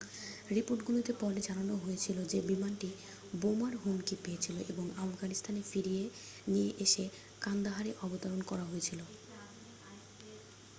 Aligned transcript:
রিপোর্টটিতে 0.51 1.13
পরে 1.21 1.39
জানানো 1.47 1.73
হয়েছিল 1.77 2.17
যে 2.31 2.39
বিমানটি 2.49 2.89
বোমার 3.41 3.73
হুমকি 3.81 4.15
পেয়েছিল 4.23 4.57
এবং 4.71 4.85
আফগানিস্তানে 5.03 5.61
ফিরিয়ে 5.71 6.03
নিয়ে 6.47 6.71
এসে 6.85 7.03
কান্দাহারে 7.41 7.91
অবতরণ 8.05 8.41
করা 8.49 8.65
হয়েছিল 8.65 8.99